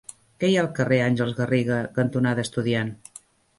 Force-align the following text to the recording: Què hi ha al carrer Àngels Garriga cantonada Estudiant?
Què 0.43 0.47
hi 0.51 0.55
ha 0.55 0.63
al 0.63 0.69
carrer 0.79 0.99
Àngels 1.09 1.35
Garriga 1.41 1.77
cantonada 1.99 2.49
Estudiant? 2.49 2.93